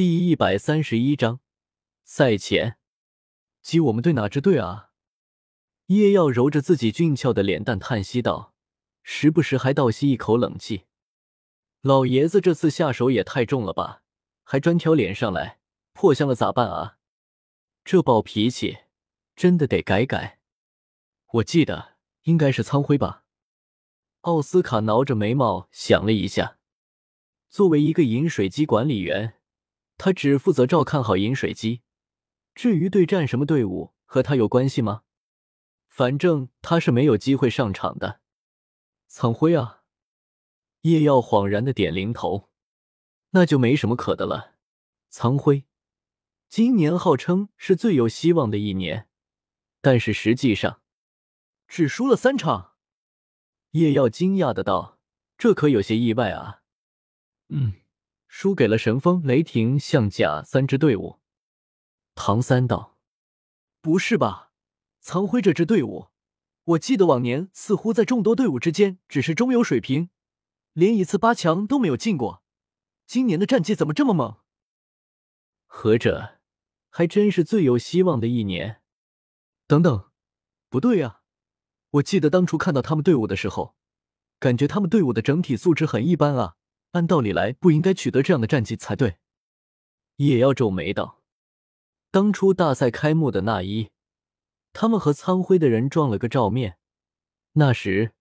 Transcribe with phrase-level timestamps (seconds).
[0.00, 1.40] 第一百三十一章
[2.04, 2.78] 赛前，
[3.60, 4.92] 击我们队哪支队啊？
[5.88, 8.54] 叶耀揉着自己俊俏的脸蛋叹息道，
[9.02, 10.86] 时不时还倒吸一口冷气。
[11.82, 14.02] 老爷子这次下手也太重了吧，
[14.42, 15.58] 还专挑脸上来，
[15.92, 16.96] 破相了咋办啊？
[17.84, 18.78] 这暴脾气
[19.36, 20.40] 真的得改改。
[21.32, 23.24] 我记得应该是苍辉吧？
[24.22, 26.56] 奥斯卡挠着眉毛想了一下，
[27.50, 29.34] 作为一个饮水机管理员。
[30.02, 31.82] 他只负责照看好饮水机，
[32.54, 35.02] 至于对战什么队伍和他有关系吗？
[35.88, 38.22] 反正他是没有机会上场的。
[39.08, 39.82] 苍辉啊，
[40.80, 42.48] 叶耀恍然的点零头，
[43.32, 44.54] 那就没什么可的了。
[45.10, 45.66] 苍辉，
[46.48, 49.06] 今年号称是最有希望的一年，
[49.82, 50.80] 但是实际上
[51.68, 52.72] 只输了三场。
[53.72, 54.98] 叶耀惊讶的道
[55.36, 56.62] ：“这可有些意外啊。”
[57.50, 57.74] 嗯。
[58.32, 61.18] 输给了神风、雷霆、象甲三支队伍。
[62.14, 62.96] 唐三道
[63.82, 64.52] ：“不是吧，
[65.00, 66.06] 苍辉这支队伍，
[66.62, 70.10] 我记得往年似乎在众多队伍之间只是中游水平，
[70.74, 72.44] 连一次八强都没有进过。
[73.04, 74.36] 今年的战绩怎么这么猛？
[75.66, 76.38] 合着
[76.88, 78.80] 还真是最有希望的一年。
[79.66, 80.08] 等等，
[80.68, 81.22] 不对啊，
[81.90, 83.74] 我记得当初看到他们队伍的时候，
[84.38, 86.54] 感觉他们队伍的整体素质很一般啊。”
[86.92, 89.16] 按道理来，不应该取得这样的战绩才对。
[90.16, 91.22] 也要皱眉道
[92.10, 93.90] ：“当初大赛开幕的那一，
[94.72, 96.78] 他们和苍辉的人撞了个照面。
[97.52, 98.12] 那时，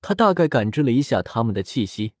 [0.00, 2.14] 他大概感知了一下他们的气息，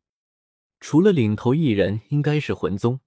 [0.80, 3.00] 除了领头一人应该是魂宗，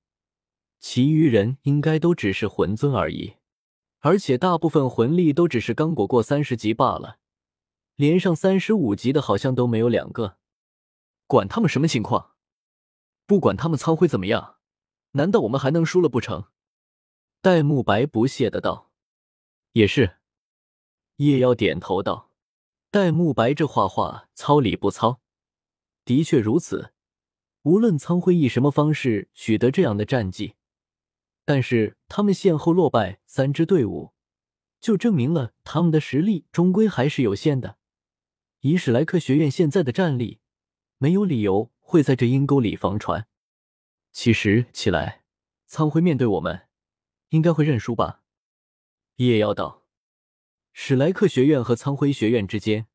[0.79, 3.35] 其余人应该都只是魂尊而已。
[3.99, 7.17] 而且大部分魂力都只是刚果过三十级罢了，
[7.95, 10.37] 连上三十五级的好像都没有两个。
[11.27, 12.31] 管他们什么情况！”
[13.25, 14.57] 不管他们苍辉怎么样，
[15.11, 16.45] 难道我们还能输了不成？
[17.41, 18.91] 戴沐白不屑的道
[19.73, 20.17] ：“也是。”
[21.17, 22.31] 叶妖点头道
[22.91, 25.21] ：“戴沐白这话话糙理不糙，
[26.03, 26.93] 的确如此。
[27.63, 30.55] 无论苍辉以什么方式取得这样的战绩，
[31.45, 34.13] 但是他们先后落败三支队伍，
[34.79, 37.77] 就证明了他们的实力终归还是有限的。
[38.59, 40.41] 以史莱克学院现在的战力，
[40.99, 43.27] 没有理由。”会在这阴沟里防船。
[44.11, 45.23] 其实起来，
[45.67, 46.67] 苍辉面对我们，
[47.29, 48.23] 应该会认输吧？
[49.17, 49.83] 叶妖道，
[50.73, 52.87] 史莱克学院和苍辉学院之间，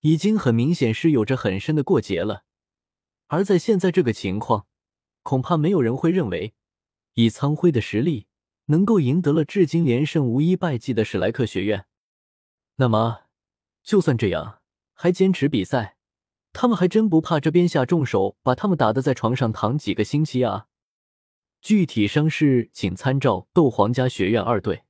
[0.00, 2.44] 已经很明显是有着很深的过节了。
[3.26, 4.68] 而在现在这个情况，
[5.22, 6.54] 恐怕没有人会认为，
[7.14, 8.28] 以苍辉的实力，
[8.66, 11.86] 能够赢得了至今连胜无一败绩的史莱克学院。
[12.76, 13.24] 那么，
[13.82, 14.62] 就算这样，
[14.94, 15.96] 还坚持比赛？
[16.52, 20.66] 他们还真不怕这边下重手，把他们打得在床上躺几个星期啊！
[21.60, 24.84] 具体伤势请参照斗皇家学院二队。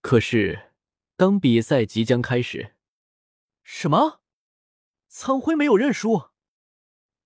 [0.00, 0.72] 可是，
[1.16, 2.74] 当比赛即将开始，
[3.64, 4.20] 什么？
[5.08, 6.30] 苍辉没有认输？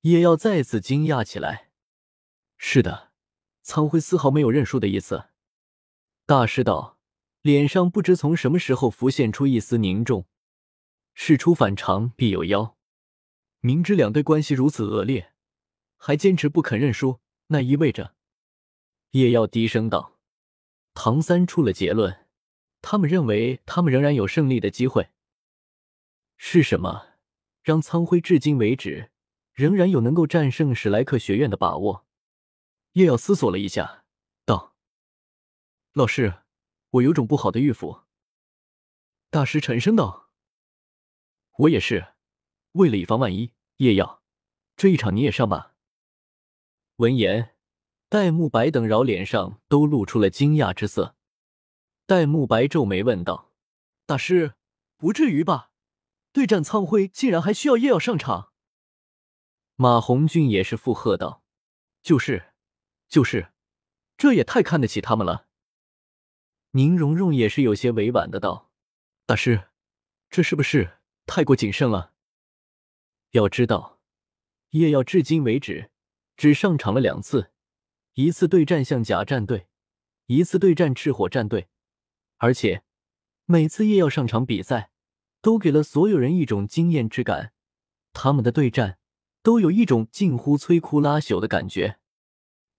[0.03, 1.71] 叶耀再次惊讶起来。
[2.56, 3.11] 是的，
[3.62, 5.31] 苍辉丝毫没有认输的意思。
[6.25, 6.99] 大师道，
[7.43, 10.27] 脸上不知从什么时候浮现出一丝凝重。
[11.15, 12.77] 事出反常必有妖。
[13.60, 15.34] 明知两队关系如此恶劣，
[15.97, 18.15] 还坚持不肯认输，那意味着……
[19.10, 20.19] 叶耀低声道
[20.94, 22.26] ：“唐三出了结论，
[22.81, 25.10] 他们认为他们仍然有胜利的机会。
[26.38, 27.19] 是什么
[27.62, 29.10] 让苍辉至今为止
[29.53, 32.06] 仍然有能够战胜史莱克学院的把握？”
[32.93, 34.04] 叶耀思索了一下，
[34.47, 34.75] 道
[35.93, 36.43] ：“老师，
[36.91, 38.06] 我有种不好的预感。”
[39.28, 40.31] 大师沉声道
[41.59, 42.15] ：“我也是。”
[42.72, 44.22] 为了以防万一，叶耀，
[44.76, 45.75] 这一场你也上吧。
[46.97, 47.56] 闻言，
[48.08, 51.16] 戴沐白等饶脸上都露出了惊讶之色。
[52.06, 53.53] 戴沐白皱眉问道
[54.06, 54.54] ：“大师，
[54.97, 55.70] 不至于吧？
[56.32, 58.53] 对战苍辉，竟然还需要叶耀上场？”
[59.75, 61.42] 马红俊也是附和道
[62.02, 62.52] ：“就是，
[63.08, 63.52] 就是，
[64.16, 65.48] 这也太看得起他们了。”
[66.73, 68.70] 宁荣荣也是有些委婉的道
[69.26, 69.70] ：“大师，
[70.28, 72.12] 这是不是太过谨慎了？”
[73.32, 74.00] 要知道，
[74.71, 75.91] 叶耀至今为止
[76.37, 77.53] 只上场了两次，
[78.15, 79.69] 一次对战象甲战队，
[80.27, 81.69] 一次对战赤火战队，
[82.38, 82.82] 而且
[83.44, 84.91] 每次叶耀上场比赛，
[85.41, 87.53] 都给了所有人一种惊艳之感。
[88.12, 88.99] 他们的对战
[89.43, 92.00] 都有一种近乎摧枯拉朽的感觉，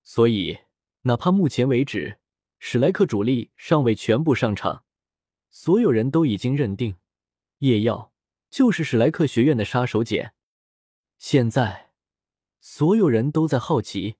[0.04, 0.60] 所以
[1.04, 2.20] 哪怕目前为止
[2.60, 4.84] 史莱克主力尚未全部上场，
[5.50, 6.98] 所有人都已经认定
[7.60, 8.12] 叶耀
[8.50, 10.34] 就是史莱克学院的杀手锏。
[11.24, 11.92] 现在，
[12.60, 14.16] 所有人都在好奇，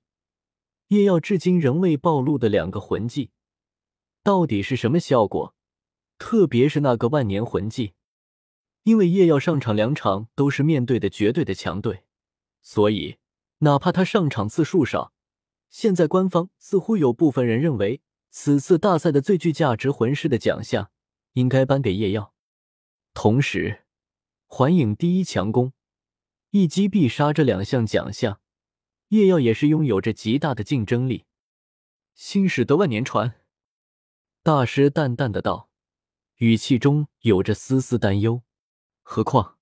[0.86, 3.32] 叶耀至今仍未暴露的两个魂技，
[4.22, 5.56] 到底是什么效果？
[6.16, 7.94] 特别是那个万年魂技，
[8.84, 12.04] 因为叶耀上场两场都是面对的绝对的强队，
[12.60, 13.16] 所以
[13.58, 15.12] 哪怕他上场次数少，
[15.68, 18.00] 现在官方似乎有部分人认为，
[18.30, 20.92] 此次大赛的最具价值魂师的奖项
[21.32, 22.32] 应该颁给叶耀。
[23.12, 23.82] 同时，
[24.46, 25.72] 环影第一强攻、
[26.52, 28.40] 一击必杀这两项奖项。
[29.08, 31.24] 叶耀也是拥有着极大的竞争力。
[32.14, 33.40] 新使得万年船，
[34.42, 35.70] 大师淡淡的道，
[36.36, 38.42] 语气中有着丝丝担忧。
[39.00, 39.56] 何况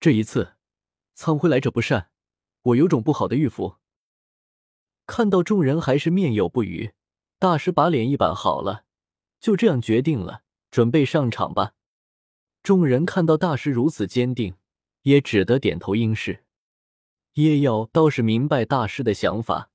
[0.00, 0.54] 这一次
[1.14, 2.10] 苍辉来者不善，
[2.62, 3.76] 我有种不好的预伏。
[5.06, 6.94] 看到众人还是面有不语，
[7.38, 8.86] 大师把脸一板，好了，
[9.38, 10.42] 就这样决定了，
[10.72, 11.74] 准备上场吧。
[12.60, 14.56] 众人看到大师如此坚定，
[15.04, 16.44] 也只得点头应是。
[17.34, 19.70] 叶耀倒是明白大师的想法。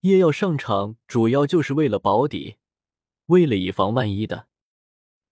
[0.00, 2.56] 叶耀上场主要就是为了保底，
[3.26, 4.48] 为了以防万一的。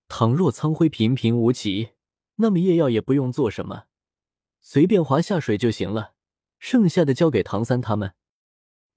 [0.08, 1.90] 倘若苍辉平平无奇，
[2.36, 3.84] 那么叶耀也不用做什么，
[4.60, 6.14] 随便划下水就行了，
[6.58, 8.14] 剩下的交给唐三他们。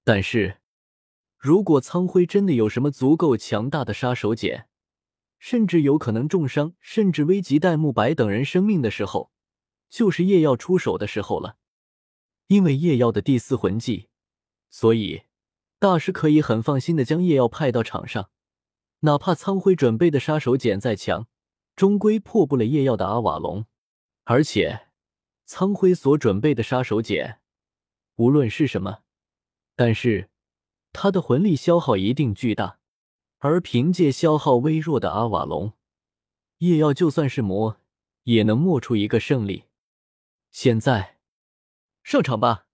[0.04, 0.58] 但是，
[1.36, 4.66] 如果苍辉真的有什么足够强大的杀手锏，
[5.38, 9.32] 甚至有可能重伤，甚至危及戴沐白等人生命的时候，
[9.88, 11.56] 就是叶耀出手的时候了。
[12.48, 14.08] 因为叶耀的第四魂技，
[14.70, 15.22] 所以
[15.78, 18.30] 大师可以很放心的将叶耀派到场上。
[19.00, 21.26] 哪怕苍辉准备的杀手锏再强，
[21.74, 23.66] 终归破不了叶耀的阿瓦隆。
[24.24, 24.88] 而且，
[25.44, 27.38] 苍辉所准备的杀手锏，
[28.16, 29.00] 无论是什么，
[29.74, 30.30] 但是
[30.92, 32.78] 他的魂力消耗一定巨大。
[33.38, 35.74] 而凭借消耗微弱的阿瓦隆，
[36.58, 37.78] 叶耀就算是魔，
[38.22, 39.64] 也能磨出一个胜利。
[40.58, 41.18] 现在。
[42.02, 42.66] 上场吧！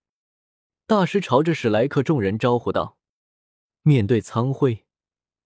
[0.87, 2.97] 大师朝着史莱克众人招呼道。
[3.83, 4.87] 面对苍辉，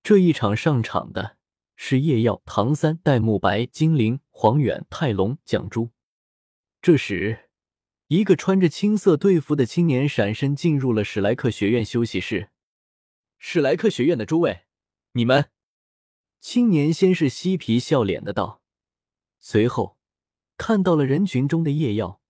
[0.02, 1.38] 这一场上场的
[1.76, 5.92] 是叶耀、唐三、戴沐白、精灵、黄远、泰隆、蒋珠。
[6.82, 7.48] 这时，
[8.08, 12.50] 一个穿着青色队服的青年闪身进入了史莱克学院休息室。
[13.38, 14.66] 史莱克学院的诸位，
[15.12, 15.50] 你们……
[16.38, 18.60] 青年先是嬉皮笑脸的道，
[19.40, 19.96] 随后
[20.58, 22.20] 看到了人群中的叶耀。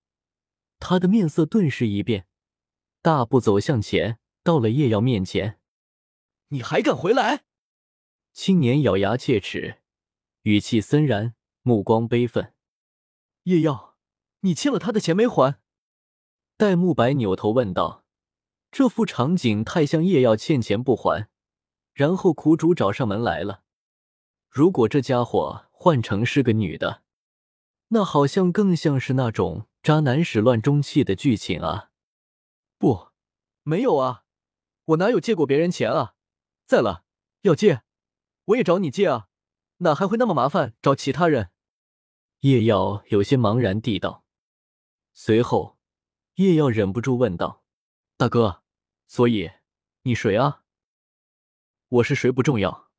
[0.79, 2.27] 他的面色顿时一变，
[3.03, 5.59] 大步走向前，到了叶耀面前。
[6.49, 7.45] 你还敢回来？
[8.33, 9.79] 青年咬牙切齿，
[10.43, 12.55] 语气森然，目光悲愤。
[13.45, 13.97] 叶耀，
[14.41, 15.61] 你欠了他的钱没还？
[16.57, 18.05] 戴沐白扭头问道。
[18.71, 21.29] 这副场景太像叶耀欠钱不还，
[21.95, 23.63] 然后苦主找上门来了。
[24.51, 27.03] 如果这家伙换成是个女的，
[27.89, 29.67] 那好像更像是那种。
[29.87, 31.93] 渣男始乱终弃的剧情啊！
[32.77, 33.13] 不，
[33.63, 34.25] 没有啊，
[34.87, 36.17] 我哪有借过别人钱啊？
[36.67, 37.05] 再了，
[37.43, 37.85] 要借，
[38.47, 39.29] 我也找你借啊，
[39.77, 41.53] 哪还会那么麻烦找其他人？
[42.41, 44.25] 叶耀有些茫然地道。
[45.13, 45.79] 随后，
[46.35, 47.63] 叶耀忍不住问道
[48.19, 48.65] ：“大哥，
[49.07, 49.53] 所以
[50.03, 50.65] 你谁啊？”
[51.87, 52.91] 我是谁不重要。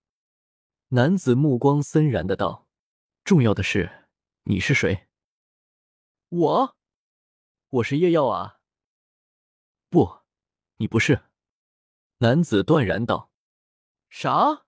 [0.92, 2.70] 男子目光森然的道
[3.26, 4.08] ：“重要的是
[4.44, 5.10] 你是谁。”
[6.32, 6.77] 我。
[7.70, 8.62] 我是叶耀啊！
[9.90, 10.20] 不，
[10.78, 11.26] 你不是。
[12.20, 13.30] 男子断然道
[14.08, 14.66] ：“啥？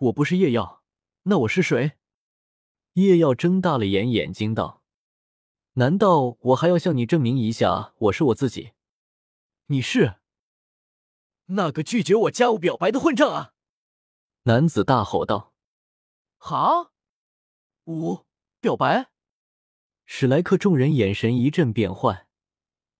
[0.00, 0.82] 我不是叶耀，
[1.22, 1.92] 那我是谁？”
[2.94, 4.82] 叶耀睁大了眼，眼睛道
[5.74, 8.72] ：“难道我还要向你证明一下我是我自己？
[9.66, 10.16] 你是
[11.46, 13.54] 那个拒绝我家务表白的混账啊！”
[14.42, 15.54] 男子大吼道
[16.36, 16.90] ：“哈？
[17.84, 18.26] 五
[18.60, 19.10] 表白？”
[20.04, 22.26] 史莱克众人眼神一阵变幻，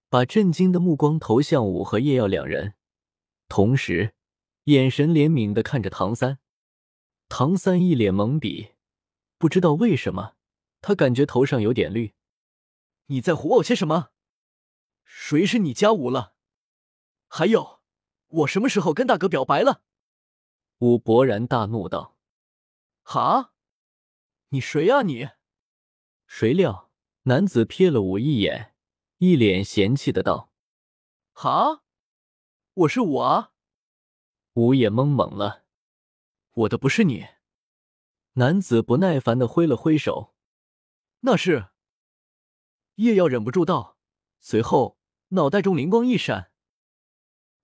[0.08, 2.74] 把震惊的目光投向武和叶耀两人，
[3.48, 4.14] 同时
[4.64, 6.38] 眼神怜悯的看着唐三。
[7.28, 8.72] 唐三一脸懵逼，
[9.38, 10.36] 不知道为什么，
[10.80, 12.14] 他感觉头上有点绿。
[13.06, 14.10] 你在唬我些什么？
[15.04, 16.34] 谁是你家武了？
[17.28, 17.80] 还有，
[18.28, 19.82] 我什么时候跟大哥表白了？
[20.78, 22.16] 武勃然大怒道
[23.02, 23.52] ：“哈，
[24.48, 25.28] 你谁呀你？
[26.26, 26.90] 谁料？”
[27.24, 28.74] 男子瞥了我一眼，
[29.18, 30.52] 一脸嫌弃的道
[31.32, 31.84] ：“哈，
[32.74, 33.52] 我是我啊！”
[34.54, 35.64] 武也懵懵了
[36.50, 37.28] ，“我的不是你。”
[38.34, 40.34] 男子不耐烦的挥了挥手
[41.20, 41.68] ，“那是。”
[42.96, 43.98] 叶耀忍不住道，
[44.40, 44.98] 随后
[45.28, 46.50] 脑袋中灵光一闪：“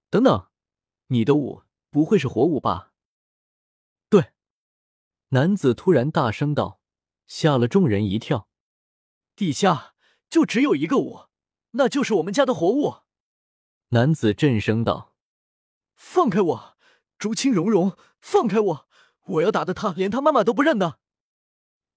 [0.08, 0.50] 等等，
[1.08, 2.92] 你的舞不会是火舞吧？”
[4.08, 4.32] 对，
[5.30, 6.80] 男子突然大声道，
[7.26, 8.47] 吓了众人一跳。
[9.38, 9.94] 地下
[10.28, 11.30] 就只有一个我，
[11.70, 13.02] 那就是我们家的活物。
[13.90, 15.14] 男子震声道
[15.94, 16.76] ：“放开我，
[17.20, 18.88] 竹青蓉蓉，放开我！
[19.26, 20.98] 我要打的他连他妈妈都不认的。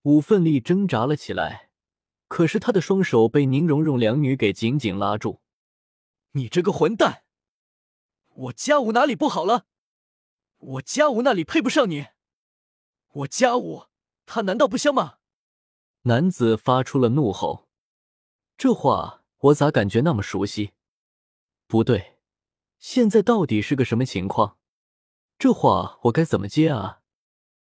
[0.03, 1.71] 武奋力挣扎了起来，
[2.27, 5.41] 可是他的双手被宁荣荣两女给紧紧拉住。
[6.33, 7.23] 你这个混蛋！
[8.27, 9.65] 我家武哪里不好了？
[10.59, 12.05] 我家武那里配不上你？
[13.13, 13.87] 我家武
[14.27, 15.15] 他难道不香吗？
[16.03, 17.67] 男子发出了怒吼。
[18.57, 20.71] 这话我咋感觉那么熟悉？
[21.67, 22.17] 不对，
[22.79, 24.57] 现在到底是个什么情况？
[25.37, 27.00] 这话我该怎么接啊？